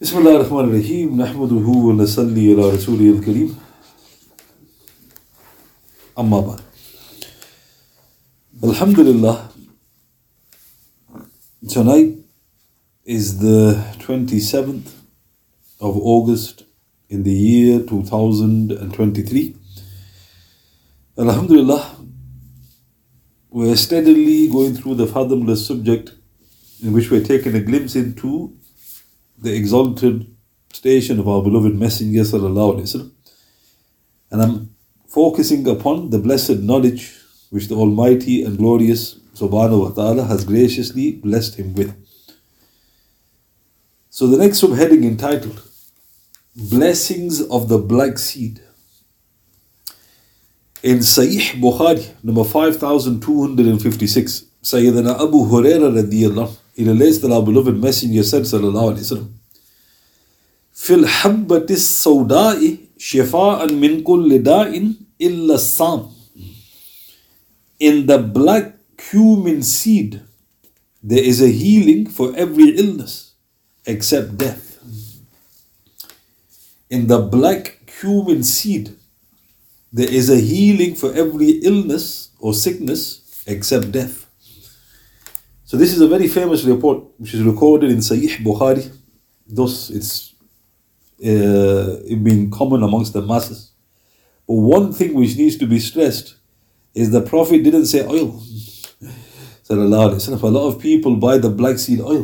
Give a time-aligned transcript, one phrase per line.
[0.00, 3.54] بسم الله الرحمن الرحيم نحمده ونصلي على رسوله الكريم
[6.18, 6.60] أما بعد
[8.62, 9.48] Alhamdulillah
[11.68, 12.14] tonight
[13.04, 14.90] is the 27th
[15.80, 16.64] of August
[17.08, 19.56] in the year 2023
[21.18, 21.96] Alhamdulillah
[23.50, 26.12] we're steadily going through the fathomless subject
[26.82, 28.52] in which we're taking a glimpse into
[29.37, 30.25] the exalted
[30.73, 33.11] station of our beloved Messenger sallallahu alaihi wasallam,
[34.31, 34.69] and I'm
[35.07, 37.13] focusing upon the blessed knowledge
[37.49, 41.93] which the Almighty and Glorious Subhanahu wa Taala has graciously blessed him with.
[44.09, 45.61] So the next subheading entitled
[46.55, 48.61] Blessings of the Black Seed.
[50.81, 58.23] In Sahih Bukhari, number 5256, Sayyidina Abu Huraira radiyallahu il relates that our beloved messenger
[58.23, 59.31] said sallallahu alaihi wasallam
[60.71, 62.69] fil habbatis sawda'i
[63.09, 66.07] shifa'an min kulli da'in illa sam
[67.79, 70.21] in the black cumin seed
[71.03, 73.33] there is a healing for every illness
[73.85, 74.83] except death.
[76.89, 78.95] In the black cumin seed
[79.93, 84.26] there is a healing for every illness or sickness except death.
[85.67, 88.89] So this is a very famous report which is recorded in Sahih Bukhari.
[89.45, 90.33] Thus, it's
[91.21, 93.73] uh, it common amongst the masses.
[94.47, 96.37] But one thing which needs to be stressed
[96.93, 98.41] is the Prophet didn't say oil.
[99.69, 102.23] A lot of people buy the black seed oil.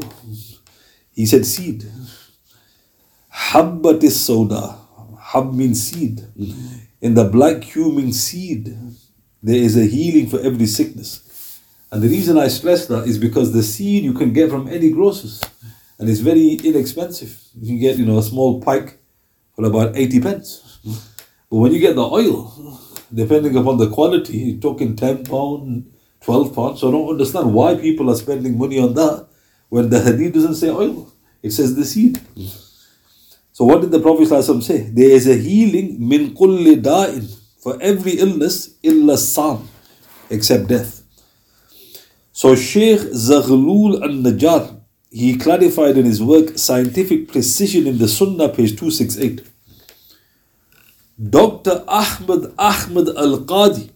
[1.11, 1.83] He said seed.
[3.29, 4.77] Habbat is soda.
[5.19, 6.25] Hab means seed.
[7.01, 8.77] In the black cumin seed,
[9.41, 11.23] there is a healing for every sickness.
[11.93, 14.89] And the reason I stress that is because the seed you can get from any
[14.89, 15.43] grocers
[15.99, 17.39] and it's very inexpensive.
[17.55, 18.97] You can get, you know, a small pike
[19.55, 20.79] for about 80 pence.
[21.51, 22.79] But when you get the oil,
[23.13, 26.81] depending upon the quality, you're talking 10 pound, 12 pounds.
[26.81, 29.27] So I don't understand why people are spending money on that
[29.69, 31.13] when the hadith doesn't say oil.
[31.43, 32.19] It says the seed.
[33.51, 34.25] So what did the Prophet
[34.63, 34.89] say?
[34.89, 39.69] There is a healing min kulli da'in for every illness illa sam
[40.31, 41.02] except death.
[42.35, 48.71] So Sheikh Zaghlul al-Najjar, he clarified in his work Scientific Precision in the Sunnah, page
[48.71, 49.45] 268.
[51.29, 51.83] Dr.
[51.87, 53.91] Ahmad Ahmad al-Qadi,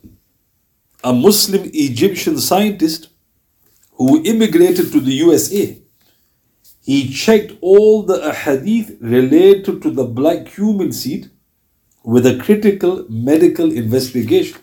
[1.03, 3.09] a Muslim Egyptian scientist
[3.93, 5.81] who immigrated to the USA,
[6.83, 11.31] he checked all the hadith related to the black cumin seed
[12.03, 14.59] with a critical medical investigation.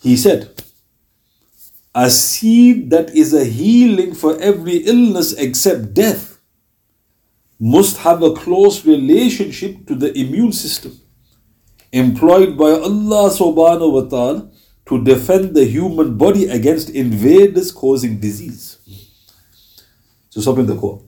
[0.00, 0.59] He said,
[1.94, 6.38] a seed that is a healing for every illness except death
[7.58, 10.98] must have a close relationship to the immune system
[11.92, 14.50] employed by Allah subhanahu wa ta'ala
[14.86, 18.78] to defend the human body against invaders causing disease.
[20.30, 21.04] So in the quote.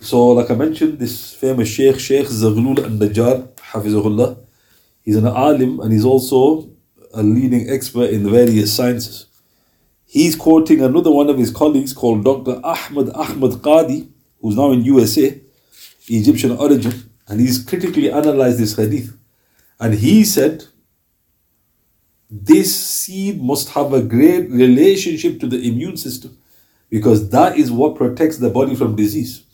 [0.00, 4.38] So like I mentioned, this famous Sheikh, Sheikh Zaghlul al-Najjar, Hafizahullah,
[5.02, 6.70] he's an alim and he's also
[7.14, 9.26] a leading expert in various sciences.
[10.12, 12.60] He's quoting another one of his colleagues called Dr.
[12.62, 14.10] Ahmad Ahmad Qadi,
[14.42, 15.40] who's now in USA,
[16.06, 19.16] Egyptian origin, and he's critically analyzed this hadith.
[19.80, 20.66] And he said,
[22.28, 26.36] this seed must have a great relationship to the immune system
[26.90, 29.44] because that is what protects the body from disease.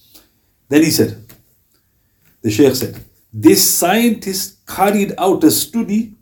[0.69, 1.25] Then he said,
[2.43, 6.15] the Sheikh said, this scientist carried out a study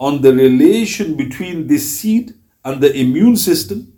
[0.00, 2.34] on the relation between this seed
[2.64, 3.92] and the immune system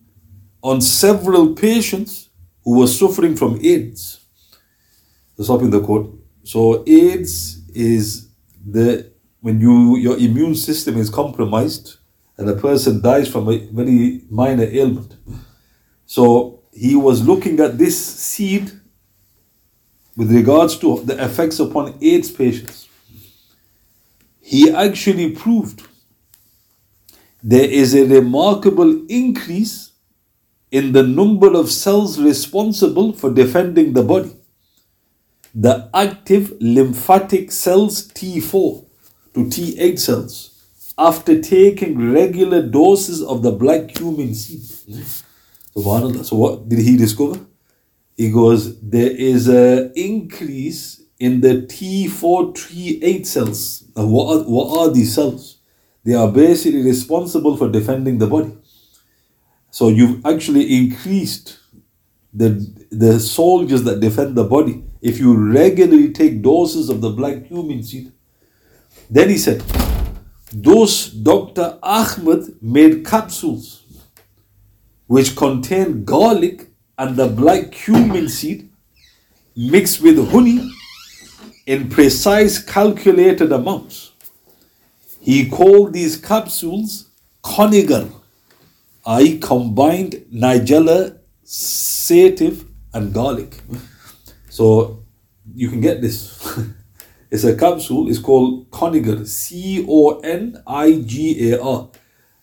[0.62, 2.30] on several patients
[2.64, 4.20] who were suffering from AIDS.
[5.36, 6.18] Let's stop in the quote.
[6.44, 8.28] So AIDS is
[8.64, 11.96] the when you your immune system is compromised
[12.38, 15.16] and a person dies from a very minor ailment.
[16.06, 18.70] So he was looking at this seed
[20.16, 22.88] with regards to the effects upon AIDS patients.
[24.40, 25.86] He actually proved
[27.46, 29.92] there is a remarkable increase
[30.70, 34.34] in the number of cells responsible for defending the body.
[35.54, 38.86] The active lymphatic cells T4
[39.34, 40.64] to T8 cells
[40.96, 44.62] after taking regular doses of the black cumin seed.
[45.76, 46.24] Subhanallah.
[46.24, 47.38] So what did he discover?
[48.16, 53.84] He goes, there is an increase in the T4, T8 cells.
[53.94, 55.53] Now what are, what are these cells?
[56.04, 58.56] They are basically responsible for defending the body.
[59.70, 61.58] So you've actually increased
[62.32, 62.50] the
[62.90, 67.82] the soldiers that defend the body, if you regularly take doses of the black cumin
[67.82, 68.12] seed,
[69.10, 69.62] then he said,
[70.52, 71.78] those Dr.
[71.82, 73.82] Ahmed made capsules
[75.06, 78.70] which contain garlic and the black cumin seed
[79.56, 80.70] mixed with honey
[81.66, 84.13] in precise calculated amounts.
[85.24, 87.08] He called these capsules
[87.42, 88.12] Conigar.
[89.06, 92.62] I combined Nigella, sativa,
[92.92, 93.58] and garlic.
[94.50, 95.02] So
[95.54, 96.58] you can get this.
[97.30, 98.10] it's a capsule.
[98.10, 99.26] It's called Conigar.
[99.26, 101.88] C O N I G A R.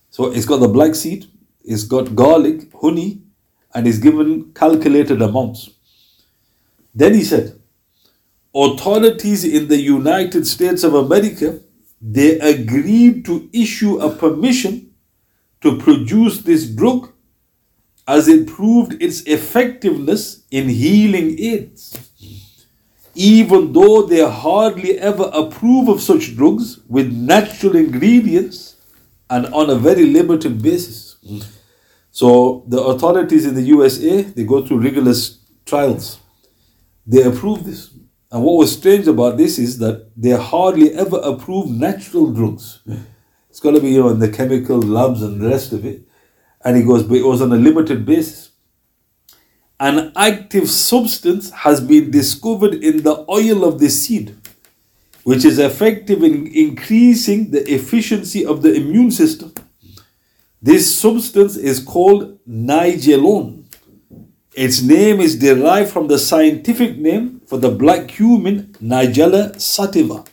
[0.10, 1.27] So it's got the black seed.
[1.63, 3.22] It's got garlic, honey,
[3.75, 5.69] and it's given calculated amounts.
[6.95, 7.60] Then he said,
[8.56, 11.60] authorities in the United States of America,
[12.01, 14.92] they agreed to issue a permission
[15.62, 17.12] to produce this drug
[18.07, 21.98] as it proved its effectiveness in healing AIDS.
[23.13, 28.77] Even though they hardly ever approve of such drugs with natural ingredients
[29.30, 31.18] and on a very limited basis.
[32.09, 36.19] So the authorities in the USA, they go through rigorous trials.
[37.06, 37.90] They approve this.
[38.31, 42.80] And what was strange about this is that they hardly ever approve natural drugs.
[43.50, 46.04] It's got to be you know, the chemical labs and the rest of it.
[46.63, 48.51] And he goes, but it was on a limited basis.
[49.80, 54.38] An active substance has been discovered in the oil of the seed,
[55.24, 59.54] which is effective in increasing the efficiency of the immune system.
[60.62, 63.61] This substance is called nigellone.
[64.53, 70.25] Its name is derived from the scientific name for the black cumin, Nigella sativa.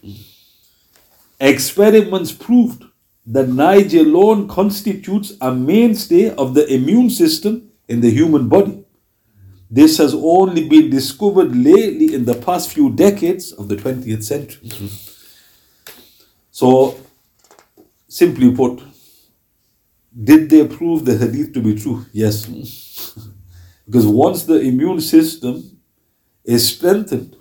[1.38, 2.82] Experiments proved
[3.26, 8.84] that nigellone constitutes a mainstay of the immune system in the human body.
[9.70, 14.68] This has only been discovered lately in the past few decades of the 20th century.
[16.50, 16.98] So,
[18.08, 18.82] simply put,
[20.24, 22.04] did they prove the hadith to be true?
[22.12, 22.48] Yes.
[23.88, 25.80] because once the immune system
[26.44, 27.36] is strengthened,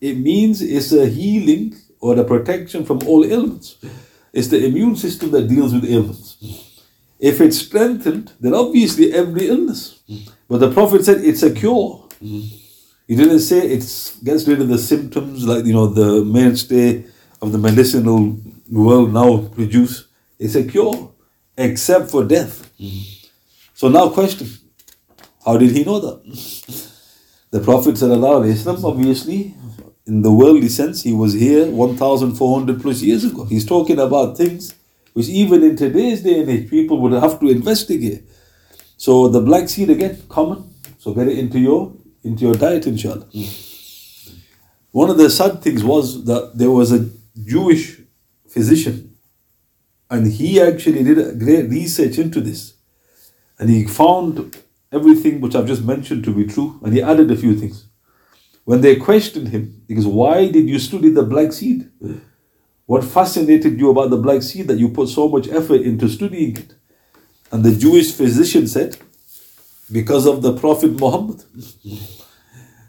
[0.00, 3.76] it means it's a healing or a protection from all ailments.
[4.32, 6.36] It's the immune system that deals with ailments.
[7.18, 10.00] If it's strengthened, then obviously every illness.
[10.48, 12.06] But the Prophet said it's a cure.
[13.08, 13.80] He didn't say it
[14.22, 17.04] gets rid of the symptoms like you know the mainstay
[17.42, 18.38] of the medicinal
[18.70, 20.06] world now produce.
[20.38, 21.12] It's a cure,
[21.56, 22.70] except for death.
[23.74, 24.48] So now question,
[25.44, 26.22] how did he know that?
[27.50, 29.54] The Prophet obviously,
[30.06, 33.44] in the worldly sense, he was here 1,400 plus years ago.
[33.44, 34.74] He's talking about things
[35.14, 38.24] which even in today's day and age, people would have to investigate.
[38.96, 40.74] So the black seed again, common.
[40.98, 41.94] So get it into your
[42.24, 43.26] into your diet, inshallah.
[44.90, 47.10] One of the sad things was that there was a
[47.44, 48.00] Jewish
[48.48, 49.16] physician,
[50.10, 52.74] and he actually did a great research into this,
[53.58, 54.56] and he found
[54.94, 57.88] everything which I've just mentioned to be true, and he added a few things.
[58.64, 61.90] When they questioned him, he goes, Why did you study the black seed?
[62.86, 66.56] What fascinated you about the black seed that you put so much effort into studying
[66.56, 66.74] it?
[67.52, 68.96] And the Jewish physician said,
[69.92, 71.44] Because of the Prophet Muhammad.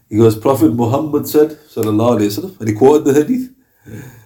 [0.10, 3.52] He goes, Prophet Muhammad said, Sallallahu Alaihi Wasallam, and he quoted the hadith.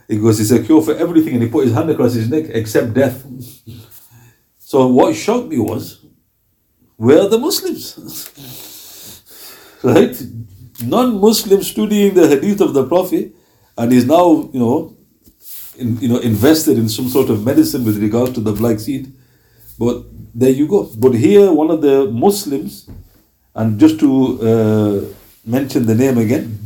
[0.07, 2.45] He goes, It's a cure for everything, and he put his hand across his neck
[2.49, 3.25] except death.
[4.59, 5.98] So what shocked me was,
[6.99, 7.95] where are the Muslims?
[9.83, 10.21] right?
[10.83, 13.33] Non-Muslim studying the hadith of the Prophet
[13.77, 14.97] and is now, you know,
[15.77, 19.13] in, you know, invested in some sort of medicine with regard to the black seed.
[19.77, 20.03] But
[20.35, 20.91] there you go.
[20.97, 22.89] But here, one of the Muslims,
[23.55, 24.09] and just to
[24.41, 25.13] uh,
[25.45, 26.59] mention the name again,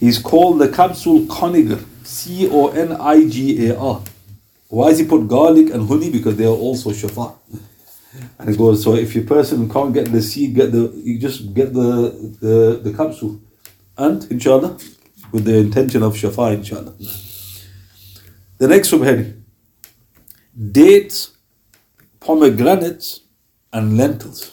[0.00, 4.02] he's called the capsule Conigar, C O N I G A R.
[4.68, 6.10] Why does he put garlic and honey?
[6.10, 7.34] Because they are also shafa.
[8.38, 11.54] And it goes, so if your person can't get the seed, get the you just
[11.54, 13.40] get the the, the capsule.
[13.96, 14.78] And inshallah,
[15.32, 16.94] with the intention of shafa, inshallah.
[18.58, 19.42] The next subheading
[20.72, 21.36] dates,
[22.20, 23.20] pomegranates,
[23.72, 24.52] and lentils.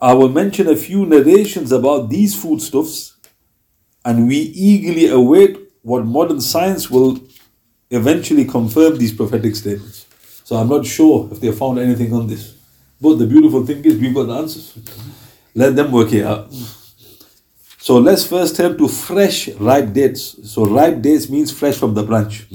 [0.00, 3.16] I will mention a few narrations about these foodstuffs,
[4.04, 7.20] and we eagerly await what modern science will
[7.90, 10.06] eventually confirm these prophetic statements.
[10.50, 12.56] So I'm not sure if they found anything on this.
[13.00, 14.76] But the beautiful thing is we've got the answers.
[15.54, 16.52] Let them work it out.
[17.78, 20.50] So let's first turn to fresh ripe dates.
[20.50, 22.48] So ripe dates means fresh from the branch.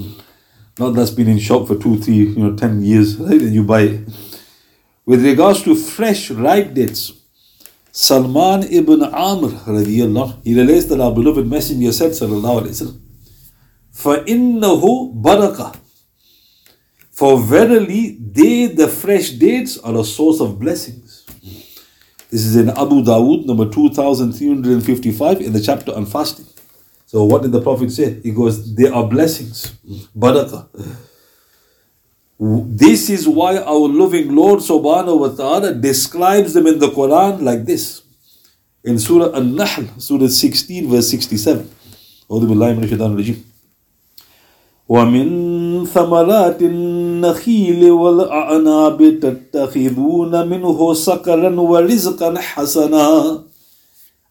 [0.77, 3.39] Not that's been in shop for two, three, you know, ten years, right?
[3.41, 4.09] And you buy it.
[5.05, 7.13] With regards to fresh ripe dates,
[7.93, 12.99] Salman ibn Amir radiallahu, he relates that our beloved messenger said, sallallahu alayhi wasallam,
[13.95, 15.84] فَإِنَّهُ
[17.14, 21.26] For verily they the fresh dates are a source of blessings.
[22.30, 26.46] This is in Abu Dawood number 2355 in the chapter on fasting.
[27.06, 28.20] So what did the Prophet say?
[28.20, 29.72] He goes, they are blessings.
[30.16, 30.68] Barakah.
[32.38, 37.66] This is why our loving Lord subhanahu wa ta'ala describes them in the Quran like
[37.66, 38.02] this.
[38.84, 41.68] In Surah An-Nahl, Surah 16, verse 67.
[44.90, 46.62] ومن ثمرات
[47.24, 53.44] النخيل والأعناب تتخذون منه سكرا ورزقا حسنا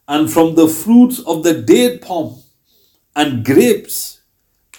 [0.08, 2.34] And from the fruits of the date palm
[3.14, 4.20] and grapes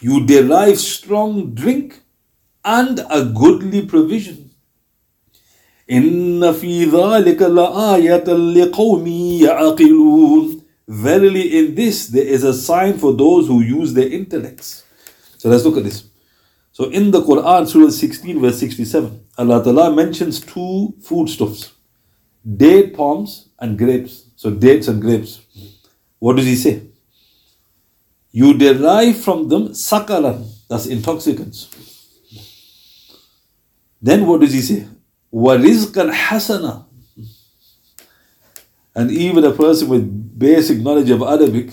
[0.01, 2.01] you derive strong drink
[2.65, 4.49] and a goodly provision.
[5.91, 13.47] إن في ذلك لآية لقوم يعقلون Verily in this there is a sign for those
[13.47, 14.83] who use their intellects.
[15.37, 16.03] So let's look at this.
[16.76, 21.72] So in the Quran, Surah 16, verse 67, Allah Ta'ala mentions two foodstuffs
[22.44, 24.24] date palms and grapes.
[24.36, 25.40] So dates and grapes.
[26.18, 26.82] What does He say?
[28.30, 31.70] You derive from them sakaran, that's intoxicants.
[34.02, 34.86] Then what does He say?
[35.32, 36.84] Warizqan hasana.
[38.94, 41.70] And even a person with basic knowledge of Arabic,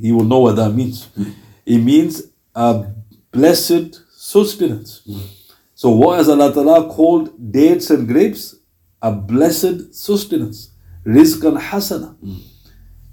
[0.00, 1.08] he will know what that means.
[1.66, 2.22] It means
[2.54, 2.86] a
[3.32, 5.06] blessed sustenance.
[5.74, 8.56] So, what has Allah Ta'ala called dates and grapes?
[9.02, 10.70] A blessed sustenance.
[11.04, 12.16] Rizqan hasana.
[12.24, 12.40] Mm.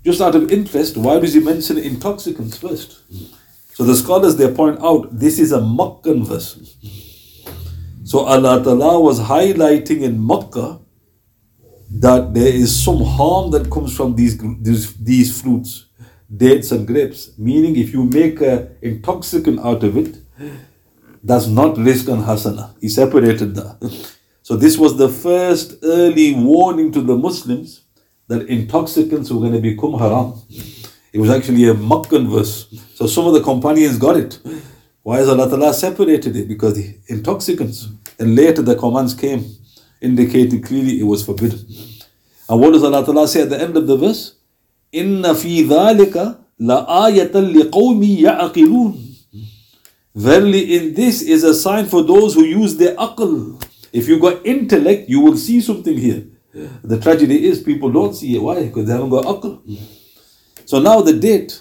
[0.06, 3.02] Just out of interest, why does he mention intoxicants first?
[3.74, 6.78] So, the scholars they point out this is a Makkan verse.
[8.06, 10.80] So, Allah Ta'ala was highlighting in Makkah
[11.92, 15.88] that there is some harm that comes from these, these, these fruits
[16.34, 17.38] dates and grapes.
[17.38, 20.16] Meaning, if you make an intoxicant out of it,
[21.23, 22.75] that's not rizqan hasana.
[22.81, 24.11] He separated that.
[24.43, 27.83] So this was the first early warning to the Muslims
[28.29, 30.35] that intoxicants were going to become haram.
[31.13, 32.67] It was actually a Makkan verse.
[32.95, 34.39] So some of the companions got it.
[35.03, 36.49] Why has Allah Ta'ala separated it?
[36.49, 37.89] Because the intoxicants.
[38.19, 39.45] And later the commands came
[40.01, 41.61] indicating clearly it was forbidden.
[42.49, 44.35] And what does Allah Ta'ala say at the end of the verse?
[44.95, 49.10] إن في ذلك لآية لقوم يعقلون
[50.14, 53.64] Verily in this is a sign for those who use their aql.
[53.94, 56.26] If you got intellect, you will see something here.
[56.84, 58.42] The tragedy is people don't see it.
[58.42, 58.64] Why?
[58.66, 59.62] Because they haven't got aql.
[60.66, 61.52] So now the date,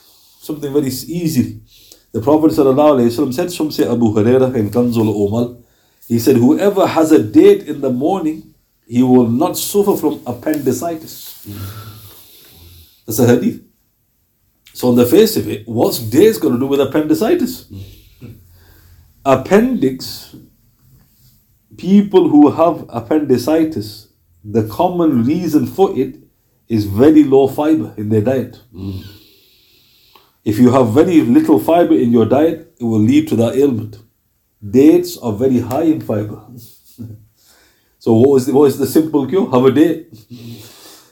[0.41, 1.61] something very easy.
[2.13, 5.63] The Prophet ﷺ said, some say Abu Huraira in Kanzul Ummal,
[6.09, 8.53] he said, whoever has a date in the morning,
[8.87, 11.47] he will not suffer from appendicitis.
[13.07, 13.63] That's a hadith.
[14.75, 17.69] So on the face of it, what's days going to do with appendicitis?
[17.69, 17.79] Hmm.
[19.25, 20.35] Appendix,
[21.77, 24.09] people who have appendicitis,
[24.43, 26.17] the common reason for it
[26.69, 28.61] is very low fiber in their diet.
[28.73, 29.05] Mm.
[30.45, 33.99] If you have very little fiber in your diet, it will lead to that ailment.
[34.67, 36.43] Dates are very high in fiber.
[37.99, 39.51] so what was, the, what is the simple cure?
[39.51, 40.09] Have a date.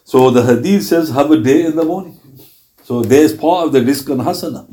[0.05, 2.19] So the hadith says, have a day in the morning.
[2.85, 4.67] So there's part of the rizqan hasana.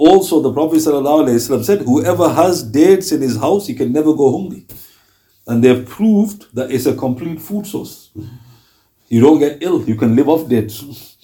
[0.00, 4.32] Also, the Prophet ﷺ said, whoever has dates in his house, he can never go
[4.32, 4.64] hungry.
[5.46, 8.08] And they've proved that it's a complete food source.
[9.08, 11.18] You don't get ill, you can live off dates.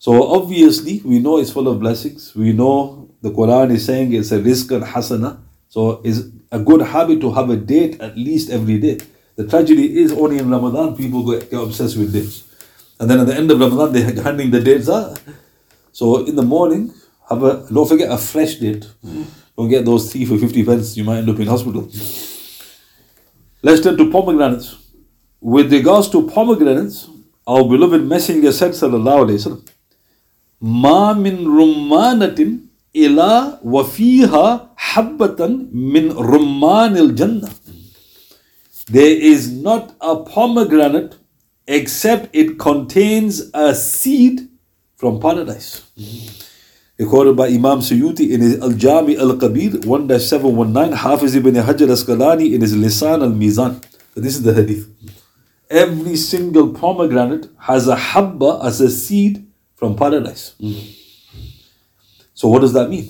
[0.00, 2.34] So obviously, we know it's full of blessings.
[2.34, 5.38] We know the Quran is saying it's a rizqan hasana.
[5.68, 8.98] So it's a good habit to have a date at least every day.
[9.36, 12.42] The tragedy is only in Ramadan people get, get obsessed with dates.
[12.98, 15.20] And then at the end of Ramadan they're handing the dates out.
[15.92, 16.92] So in the morning,
[17.30, 18.86] have a don't forget a fresh date.
[19.56, 21.88] Don't get those three for 50 pence, you might end up in hospital.
[23.62, 24.76] Let's turn to pomegranates.
[25.40, 27.08] With regards to pomegranates,
[27.46, 29.68] our beloved Messenger said, Sallallahu Alaihi Wasallam,
[30.60, 37.50] Ma min rummanatin ila wafiha habbatan min rummanil jannah.
[38.88, 41.16] There is not a pomegranate
[41.66, 44.48] except it contains a seed
[44.96, 45.82] from paradise.
[45.98, 46.49] Mm-hmm.
[47.00, 51.88] Recorded by Imam Suyuti in his Al Jami Al Kabir 1 719, Hafiz ibn Hajar
[51.88, 53.82] Asqalani in his Lisan Al Mizan.
[54.14, 54.86] So this is the hadith.
[55.70, 60.54] Every single pomegranate has a habba as a seed from paradise.
[62.34, 63.08] So what does that mean?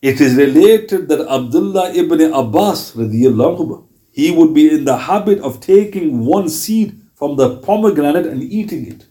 [0.00, 6.24] It is related that Abdullah ibn Abbas, he would be in the habit of taking
[6.24, 9.06] one seed from the pomegranate and eating it.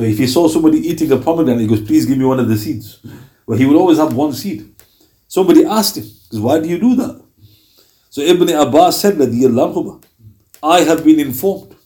[0.00, 2.48] So if he saw somebody eating a pomegranate, he goes, please give me one of
[2.48, 3.00] the seeds.
[3.44, 4.74] Well, he would always have one seed.
[5.28, 6.06] Somebody asked him,
[6.40, 7.22] why do you do that?
[8.08, 9.20] So Ibn Abbas said,
[10.62, 11.76] I have been informed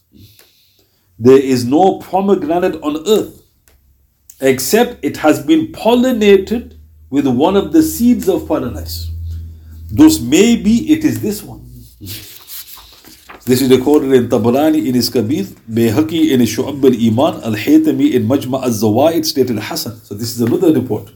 [1.19, 3.43] there is no pomegranate on earth
[4.41, 6.79] except it has been pollinated
[7.11, 9.11] with one of the seeds of paradise.
[9.91, 11.69] Thus, maybe it is this one.
[13.47, 18.27] This is recorded in Tabarani in his Kabir, Bayhaqi in his Shu'ab al-Iman, Al-Haytami in
[18.27, 19.97] Majma al-Zawaid stated Hassan.
[19.97, 21.13] So this is another report.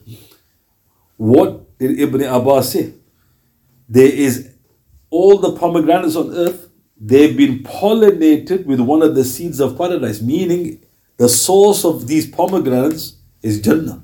[1.17, 2.93] What did Ibn Abbas say?
[3.89, 4.53] There is
[5.09, 6.69] all the pomegranates on earth,
[7.01, 10.85] they've been pollinated with one of the seeds of paradise, meaning
[11.17, 14.03] the source of these pomegranates is Jannah.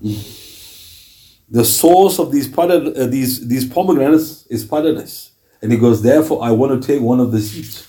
[1.50, 5.33] The source of these, uh, these, these pomegranates is paradise.
[5.64, 7.88] And he goes, Therefore, I want to take one of the seeds.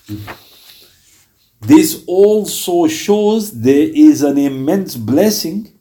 [1.59, 5.77] This also shows there is an immense blessing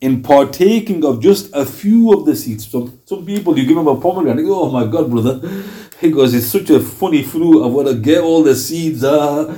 [0.00, 2.70] in partaking of just a few of the seeds.
[2.70, 5.40] Some, some people, you give them a pomegranate, go, oh my God, brother.
[6.00, 7.62] He goes, it's such a funny fruit.
[7.62, 9.04] I want to get all the seeds.
[9.04, 9.56] Uh.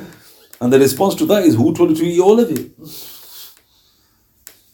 [0.61, 2.73] And the response to that is, who told you to eat all of it?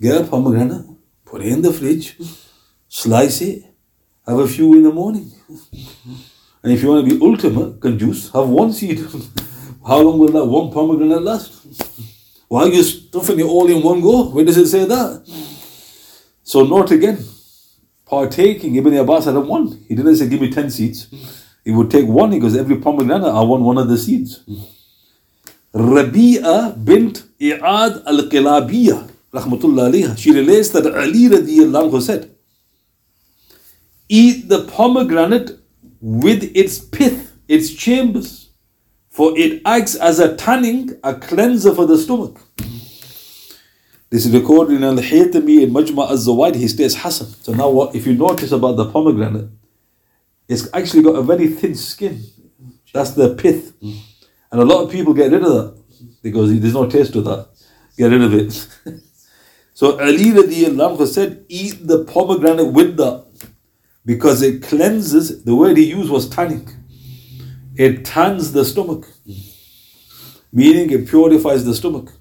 [0.01, 0.87] Get a pomegranate,
[1.27, 2.17] put it in the fridge,
[2.89, 3.70] slice it,
[4.31, 5.31] have a few in the morning.
[6.63, 8.99] And if you want to be ultimate, can juice, have one seed.
[9.87, 11.53] How long will that one pomegranate last?
[12.49, 14.29] Why are you stuffing it all in one go?
[14.29, 15.23] Where does it say that?
[16.43, 17.25] So note again,
[18.05, 19.83] partaking, Ibn Abbas had one.
[19.89, 21.07] He didn't say, give me 10 seeds.
[21.65, 24.41] He would take one because every pomegranate, I want one of the seeds.
[25.75, 32.30] Rabi'a bint I'ad al-Qilabiyah rahmatullah alayha, she relates that Ali radiallahu said,
[34.13, 35.61] Eat the pomegranate
[36.01, 38.51] with its pith, its chambers,
[39.09, 42.41] for it acts as a tanning, a cleanser for the stomach.
[44.11, 47.29] This is recorded in Al-Haytami in Majma al-Zawaid, he states Hassan.
[47.29, 49.49] So now what, if you notice about the pomegranate,
[50.49, 52.21] it's actually got a very thin skin.
[52.93, 53.75] That's the pith.
[53.81, 55.83] And a lot of people get rid of that
[56.21, 57.47] because there's no taste to that.
[57.97, 58.69] Get rid of it.
[59.73, 63.30] So Ali radiallahu said, eat the pomegranate with that
[64.05, 66.69] because it cleanses, the word he used was tanning.
[67.77, 69.07] It tans the stomach,
[70.53, 72.13] meaning it purifies the stomach.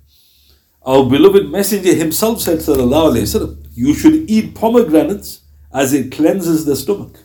[0.83, 5.41] Our beloved Messenger himself said, Sallallahu Alaihi Wasallam, you should eat pomegranates
[5.73, 7.17] as it cleanses the stomach.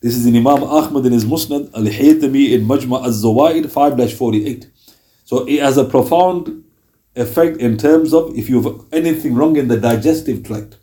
[0.00, 4.12] This is in Imam Ahmad in his Musnad, Al Haytami in Majma al Zawaid 5
[4.14, 4.68] 48.
[5.24, 6.64] So it has a profound
[7.14, 10.76] effect in terms of if you have anything wrong in the digestive tract.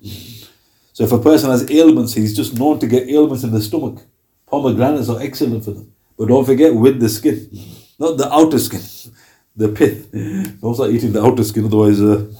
[0.98, 4.02] So if a person has ailments, he's just known to get ailments in the stomach.
[4.46, 5.92] Pomegranates are excellent for them.
[6.16, 7.50] But don't forget with the skin,
[7.98, 9.12] not the outer skin,
[9.56, 10.10] the pith.
[10.60, 12.00] Don't start eating the outer skin, otherwise.
[12.00, 12.32] Uh,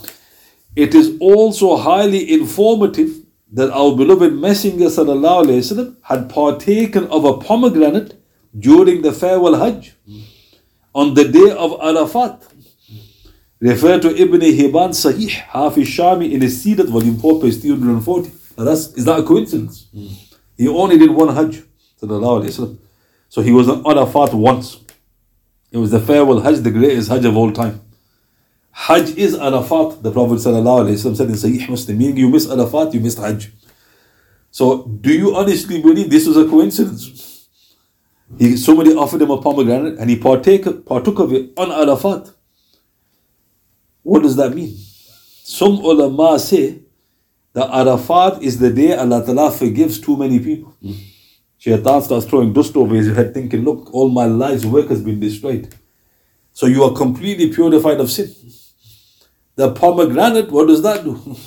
[0.77, 3.11] it is also highly informative
[3.53, 8.20] that our beloved Messenger وسلم, had partaken of a pomegranate
[8.57, 9.94] during the farewell Hajj
[10.94, 12.44] on the day of Arafat
[13.64, 18.31] Refer to Ibn Hibban Sahih, Hafiz Shami in his Sirat, volume 4, page 340.
[18.60, 19.88] Now that's, is that a coincidence?
[19.95, 20.36] Mm.
[20.58, 21.63] He only did one Hajj.
[23.30, 24.82] So he was on Arafat once.
[25.72, 27.80] It was the farewell Hajj, the greatest Hajj of all time.
[28.72, 33.19] Hajj is Arafat, the Prophet said in Sahih Muslim, meaning you miss Arafat, you missed
[33.19, 33.50] Hajj.
[34.52, 37.48] So do you honestly believe this was a coincidence?
[38.38, 42.30] He, somebody offered him a pomegranate and he partake, partook of it on Arafat.
[44.04, 44.76] What does that mean?
[45.43, 46.80] Some ulama say
[47.53, 50.75] that Arafat is the day Allah Ta'ala forgives too many people.
[50.83, 50.95] Mm.
[51.57, 55.19] Shaitan starts throwing dust over his head, thinking, Look, all my life's work has been
[55.19, 55.73] destroyed.
[56.53, 58.33] So you are completely purified of sin.
[59.55, 61.35] The pomegranate, what does that do?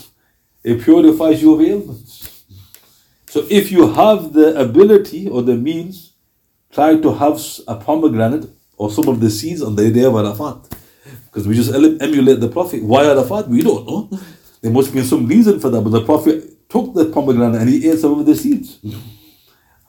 [0.64, 2.44] It purifies you of ailments.
[3.26, 6.12] So if you have the ability or the means,
[6.70, 10.72] try to have a pomegranate or some of the seeds on the day of Arafat.
[11.24, 12.84] Because we just emulate the Prophet.
[12.84, 13.48] Why Arafat?
[13.48, 14.10] We don't know.
[14.62, 15.80] There must be some reason for that.
[15.82, 18.78] But the Prophet took the pomegranate and he ate some of the seeds.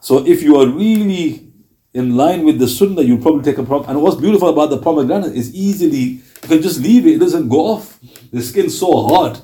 [0.00, 1.52] So if you are really
[1.94, 3.90] in line with the Sunnah, you'll probably take a pomegranate.
[3.90, 7.48] And what's beautiful about the pomegranate is easily, you can just leave it, it doesn't
[7.48, 7.98] go off.
[8.32, 9.38] The skin's so hard.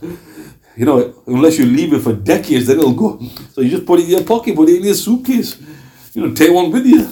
[0.77, 3.21] You know, unless you leave it for decades, then it'll go.
[3.53, 5.61] So you just put it in your pocket, put it in your suitcase.
[6.12, 7.09] You know, take one with you.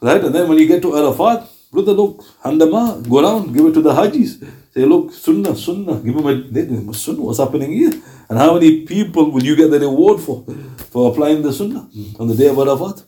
[0.00, 0.24] Right?
[0.24, 3.80] And then when you get to Arafat, Brother, look, handama, go around, give it to
[3.80, 4.44] the Hajis.
[4.74, 7.92] Say, look, sunnah, sunnah, give them a sunnah, what's happening here?
[8.28, 10.44] And how many people will you get the reward for,
[10.90, 13.04] for applying the sunnah on the day of Arafat?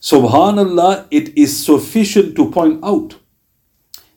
[0.00, 3.16] Subhanallah, it is sufficient to point out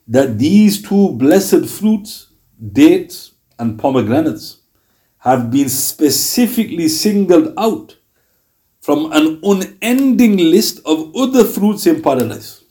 [0.07, 2.27] that these two blessed fruits,
[2.73, 4.57] dates and pomegranates,
[5.19, 7.95] have been specifically singled out
[8.81, 12.64] from an unending list of other fruits in paradise.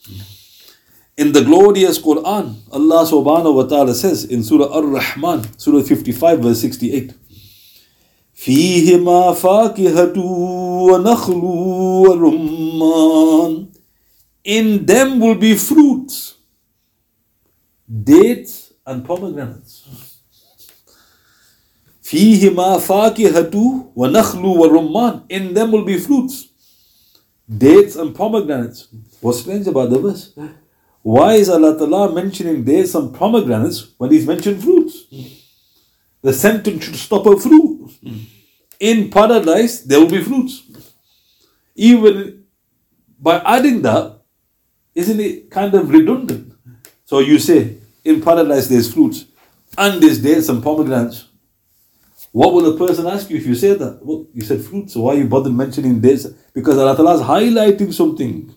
[1.17, 6.61] In the glorious Quran, Allah subhanahu wa ta'ala says in Surah Ar-Rahman, Surah 55, verse
[6.61, 7.13] 68,
[8.39, 11.43] فيهما فاكهة ونخل
[12.07, 13.67] ورمان
[14.45, 16.35] In them will be fruits,
[17.91, 19.83] dates and pomegranates.
[22.01, 26.47] فيهما فاكهة ونخل ورمان In them will be fruits,
[27.49, 28.87] dates and pomegranates.
[29.19, 30.31] What's strange about the verse?
[31.04, 35.04] Why is Allah Ta'ala mentioning dates and pomegranates when He's mentioned fruits?
[36.22, 37.90] The sentence should stop at fruit.
[38.80, 40.62] In paradise, there will be fruits.
[41.74, 42.44] Even
[43.20, 44.22] by adding that,
[44.94, 46.54] isn't it kind of redundant?
[47.04, 49.26] So you say, in paradise there's fruits,
[49.76, 51.26] and there's dates some pomegranates.
[52.32, 53.98] What will a person ask you if you say that?
[54.02, 56.26] Well, you said fruits, so why you bother mentioning dates?
[56.54, 58.54] Because Allah Ta'ala is highlighting something.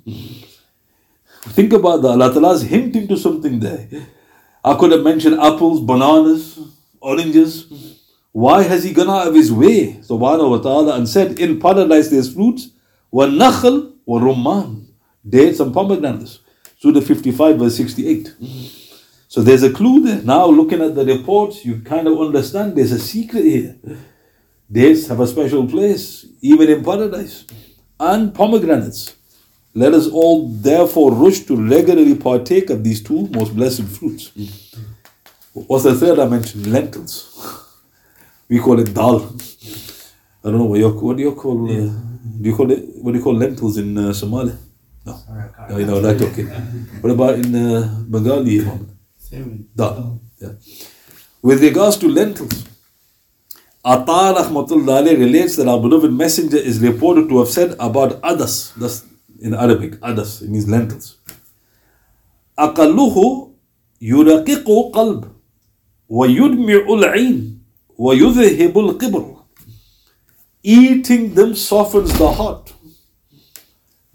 [1.41, 2.10] Think about that.
[2.10, 3.88] Allah Ta'ala is hinting to something there.
[4.63, 6.60] I could have mentioned apples, bananas,
[7.00, 7.67] oranges.
[8.32, 12.10] Why has he gone out of his way, subhanahu wa ta'ala, and said, In paradise
[12.10, 12.69] there's fruits,
[13.10, 14.88] wa nakhl wa rumman,
[15.28, 16.39] dates and pomegranates.
[16.80, 18.36] Surah 55, verse 68.
[19.28, 20.21] So there's a clue there.
[20.21, 23.76] Now, looking at the reports, you kind of understand there's a secret here.
[24.71, 27.45] Dates have a special place, even in paradise.
[28.00, 29.17] And pomegranates.
[29.78, 34.32] Let us all therefore rush to regularly partake of these two most blessed fruits.
[35.54, 36.66] What's the third I mentioned?
[36.68, 37.16] Lentils.
[38.50, 39.18] We call it dal.
[40.44, 41.90] I don't know what you what do you call uh,
[42.42, 44.56] do you call it what do you call lentils in uh, Somalia?
[45.06, 45.13] No,
[45.70, 46.46] no, you know that okay.
[47.02, 48.56] What about in uh, Bengali?
[49.76, 50.22] Dal.
[50.42, 50.54] Yeah.
[51.42, 52.66] With regards to lentils,
[53.86, 58.74] Atta Rahmatullah relates that our beloved messenger is reported to have said about adas.
[58.76, 59.04] That's
[59.41, 61.19] in Arabic, adas, it means lentils.
[62.59, 63.49] أقله
[64.01, 65.25] يرقق قلب
[66.09, 67.59] ويدمع العين
[67.99, 69.37] ويذهب القبر
[70.65, 72.73] Eating them softens the heart,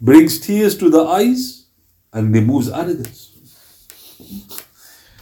[0.00, 1.66] brings tears to the eyes,
[2.10, 3.32] and removes arrogance.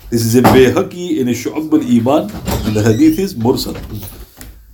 [0.09, 2.31] This is in Bayhaqi in Shu'ab al-Iman,
[2.64, 3.74] and the hadith is mursal.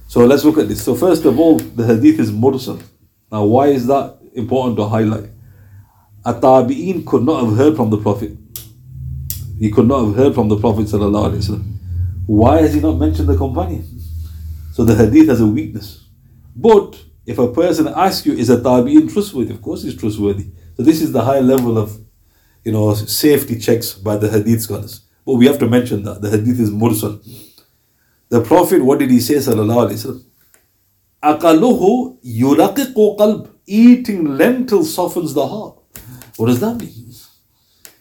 [0.09, 0.85] So let's look at this.
[0.85, 2.83] So first of all, the hadith is mursal.
[3.31, 5.30] Now why is that Important to highlight?
[6.26, 8.38] At-Tabi'een could not have heard from the Prophet.
[9.60, 10.88] He could not have heard from the Prophet
[12.28, 13.84] Why has he not mentioned the companion?
[14.74, 16.06] So the hadith has a weakness.
[16.56, 19.54] But if a person asks you, is a tabi'in trustworthy?
[19.54, 20.48] Of course he's trustworthy.
[20.76, 22.00] So this is the high level of,
[22.64, 25.02] you know, safety checks by the hadith scholars.
[25.26, 27.20] But we have to mention that the hadith is mursal.
[28.30, 30.22] The Prophet, what did he say, sallallahu alaihi
[31.24, 33.18] wasallam?
[33.18, 35.79] Qalb Eating lentils softens the heart.
[36.37, 37.03] What does that mean?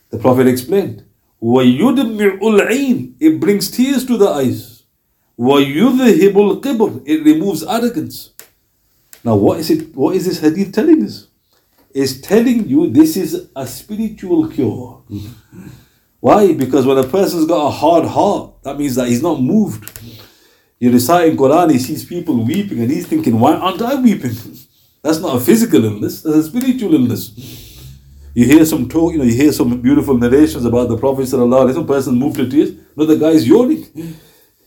[0.09, 1.05] The Prophet explained.
[1.41, 4.83] وَيُدْمِعُ الْعِينِ It brings tears to the eyes.
[5.39, 8.31] وَيُذْهِبُ الْقِبْرِ It removes arrogance.
[9.23, 9.95] Now what is it?
[9.95, 11.27] What is this hadith telling us?
[11.93, 15.03] It's telling you this is a spiritual cure.
[16.19, 16.53] Why?
[16.53, 19.89] Because when a person's got a hard heart, that means that he's not moved.
[20.79, 24.35] You recite in Quran, he sees people weeping and he's thinking, why aren't I weeping?
[25.06, 27.30] That's not a physical illness, that's a spiritual illness.
[28.34, 31.72] You hear some talk, you know, you hear some beautiful narrations about the Prophet sallallahu
[31.72, 33.84] Some person moved to tears, another guy is yawning.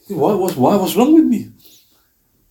[0.07, 1.51] Why, what's, why, what's wrong with me?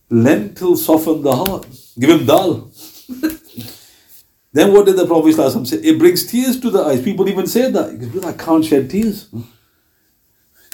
[0.07, 1.65] Lentils soften the heart.
[1.99, 2.71] Give him dal.
[4.53, 5.77] then what did the Prophet say?
[5.77, 7.01] It brings tears to the eyes.
[7.01, 7.99] People even say that.
[7.99, 9.29] Because I can't shed tears.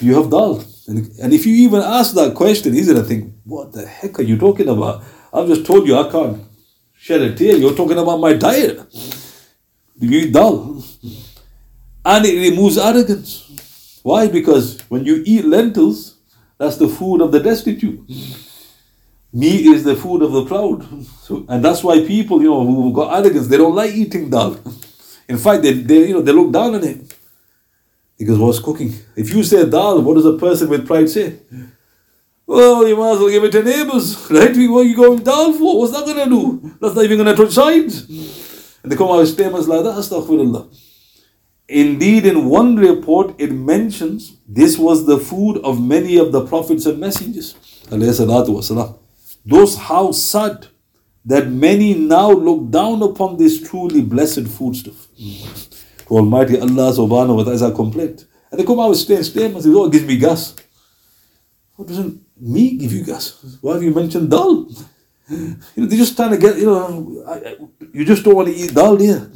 [0.02, 0.66] You have dal.
[0.88, 4.20] And, and if you even ask that question, he's going to think, what the heck
[4.20, 5.02] are you talking about?
[5.34, 6.46] I've just told you I can't
[7.06, 7.56] tear.
[7.58, 8.80] You're talking about my diet.
[10.00, 10.84] You eat dal.
[12.04, 14.00] And it removes arrogance.
[14.04, 14.28] Why?
[14.28, 16.18] Because when you eat lentils,
[16.58, 18.00] that's the food of the destitute.
[19.34, 21.06] Meat is the food of the proud.
[21.22, 24.60] So, and that's why people, you know, who got arrogance, they don't like eating dal.
[25.28, 27.16] In fact, they, they, you know, they look down on it.
[28.18, 28.94] Because what's cooking?
[29.16, 31.40] If you say dal, what does a person with pride say?
[32.48, 34.56] Well, you might as well give it to neighbors, right?
[34.56, 35.80] What are you going down for?
[35.80, 36.78] What's that going to do?
[36.80, 38.78] That's not even going to touch sides.
[38.84, 40.68] And they come out with statements like that, astaghfirullah.
[41.68, 46.86] Indeed, in one report, it mentions this was the food of many of the prophets
[46.86, 47.56] and messengers.
[47.90, 50.68] Those how sad
[51.26, 55.08] that many now look down upon this truly blessed foodstuff.
[56.08, 58.28] To Almighty Allah subhanahu wa ta'ala is our complaint.
[58.52, 59.66] And they come out with statements.
[59.66, 60.54] Oh, it gives me gas.
[61.76, 63.58] What doesn't meat give you gas?
[63.62, 64.68] Why have you mentioned dal?
[65.30, 67.56] You know, they're just trying to get, you know, I, I,
[67.94, 69.32] you just don't want to eat dal, do?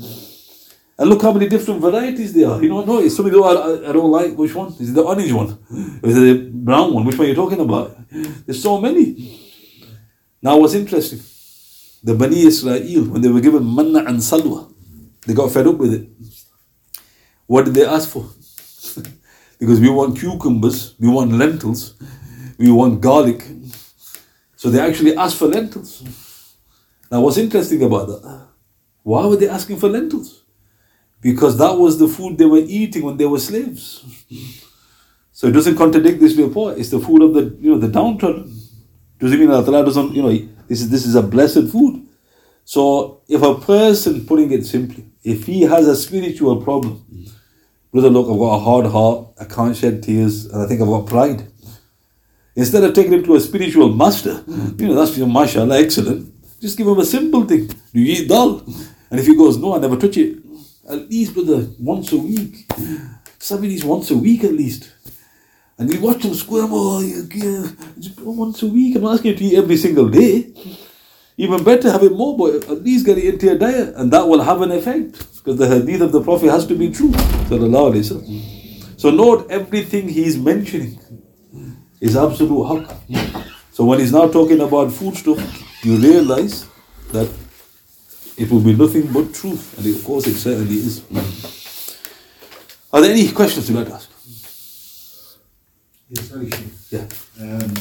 [0.99, 2.62] And look how many different varieties there are.
[2.62, 3.07] You know.
[3.07, 4.35] Some of them I, I don't like.
[4.35, 4.67] Which one?
[4.73, 5.57] Is it the orange one?
[6.03, 7.05] Is it the brown one?
[7.05, 7.97] Which one are you talking about?
[8.45, 9.39] There's so many.
[10.41, 11.21] Now, what's interesting?
[12.03, 14.73] The Bani Israel, when they were given manna and salwa,
[15.25, 16.09] they got fed up with it.
[17.47, 18.29] What did they ask for?
[19.59, 21.95] because we want cucumbers, we want lentils,
[22.60, 23.43] we want garlic.
[24.58, 26.04] So they actually asked for lentils.
[27.10, 28.48] Now, what's interesting about that?
[29.02, 30.43] Why were they asking for lentils?
[31.22, 34.04] Because that was the food they were eating when they were slaves.
[35.32, 36.78] So it doesn't contradict this report.
[36.78, 38.54] It's the food of the you know the downtrodden.
[39.19, 42.08] Doesn't mean that Allah doesn't you know this is this is a blessed food.
[42.65, 47.06] So if a person, putting it simply, if he has a spiritual problem,
[47.91, 50.88] brother, look, I've got a hard heart, I can't shed tears, and I think I've
[50.88, 51.48] got pride.
[52.60, 54.43] Instead of taking him to a spiritual master,
[54.78, 56.30] you know, that's you know, mashallah, excellent.
[56.60, 57.67] Just give him a simple thing.
[57.67, 58.60] Do you eat dal?
[59.10, 60.39] And if he goes, no, I never touch it.
[60.89, 62.69] At least, brother, once a week.
[63.39, 64.91] Somebody's once a week at least.
[65.78, 67.02] And you watch him squirm, oh,
[67.98, 68.98] just once a week.
[68.98, 70.52] I'm not asking you to eat every single day.
[71.38, 74.28] Even better, have it more, but at least get it into your diet, and that
[74.28, 75.17] will have an effect.
[75.38, 77.13] Because the hadith of the Prophet has to be true.
[78.98, 81.00] So note everything he's mentioning
[82.01, 83.45] is absolute haqq.
[83.71, 85.39] So when he's now talking about food stuff,
[85.83, 86.65] you realize
[87.12, 87.29] that
[88.38, 89.77] it will be nothing but truth.
[89.77, 91.01] And of course it certainly is.
[92.91, 94.09] Are there any questions you'd like to ask?
[96.09, 96.49] Yes, sorry.
[96.89, 97.05] Yeah.
[97.39, 97.73] Um,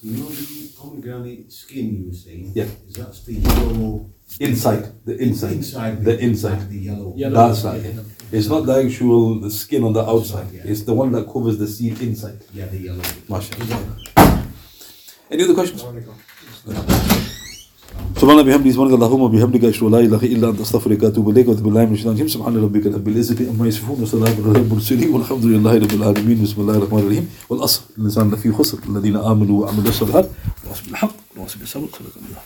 [0.00, 2.52] you know the pomegranate skin you were saying?
[2.54, 2.64] Yeah.
[2.88, 4.10] Is that the yellow?
[4.40, 6.04] Inside, the inside, Inside.
[6.04, 6.68] the inside.
[6.70, 7.14] The yellow.
[7.16, 7.48] Yellow.
[7.48, 7.82] That's right.
[7.82, 8.02] yeah.
[8.30, 10.48] It's not the actual the skin on the outside.
[10.52, 10.62] Yeah.
[10.64, 12.38] It's the one that covers the seed inside.
[12.52, 13.00] Yeah, the yellow.
[13.28, 14.46] MashaAllah.
[15.30, 15.82] Any other questions?
[18.18, 21.64] سبحان بحمده سبحانك اللهم وبحمدك أشهد أن لا إله إلا أنت أستغفرك وأتوب إليك وأتوب
[21.64, 22.12] بالله من الشيطان.
[22.12, 26.42] الرجيم سبحان ربك رب العزة عما يصفون وسلام على المرسلين والحمد لله رب العالمين.
[26.42, 27.26] بسم الله الرحمن الرحيم.
[27.48, 30.26] والأصل الإنسان لفي خسر الذين آمنوا وعملوا الصالحات
[30.66, 32.42] واصبر الحق واصبر الصبر صدق الله